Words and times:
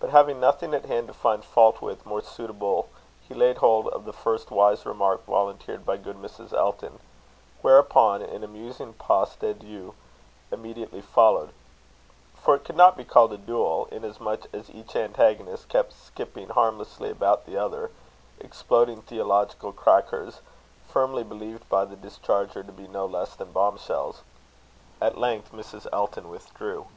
But 0.00 0.10
having 0.10 0.38
nothing 0.38 0.74
at 0.74 0.84
hand 0.84 1.06
to 1.06 1.14
find 1.14 1.42
fault 1.42 1.80
with 1.80 2.04
more 2.04 2.20
suitable, 2.20 2.90
he 3.26 3.32
laid 3.32 3.56
hold 3.56 3.88
of 3.88 4.04
the 4.04 4.12
first 4.12 4.50
wise 4.50 4.84
remark 4.84 5.24
volunteered 5.24 5.86
by 5.86 5.96
good 5.96 6.18
Mrs. 6.18 6.52
Elton; 6.52 7.00
whereupon 7.62 8.20
an 8.20 8.44
amusing 8.44 8.92
pas 8.92 9.34
de 9.34 9.54
deux 9.54 9.94
immediately 10.52 11.00
followed; 11.00 11.54
for 12.36 12.54
it 12.54 12.64
could 12.66 12.76
not 12.76 12.98
be 12.98 13.04
called 13.06 13.32
a 13.32 13.38
duel, 13.38 13.88
inasmuch 13.90 14.42
as 14.52 14.68
each 14.68 14.94
antagonist 14.94 15.70
kept 15.70 15.94
skipping 15.94 16.50
harmlessly 16.50 17.08
about 17.10 17.46
the 17.46 17.56
other, 17.56 17.90
exploding 18.38 19.00
theological 19.00 19.72
crackers, 19.72 20.40
firmly 20.86 21.22
believed 21.24 21.66
by 21.70 21.86
the 21.86 21.96
discharger 21.96 22.62
to 22.62 22.72
be 22.72 22.86
no 22.86 23.06
less 23.06 23.34
than 23.34 23.52
bomb 23.52 23.78
shells. 23.78 24.20
At 25.00 25.16
length 25.16 25.52
Mrs. 25.52 25.86
Elton 25.94 26.28
withdrew. 26.28 26.88